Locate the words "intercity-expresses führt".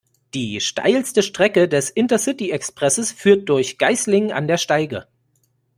1.91-3.47